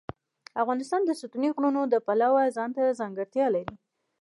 [0.63, 3.75] افغانستان د ستوني غرونه د پلوه ځانته ځانګړتیا لري.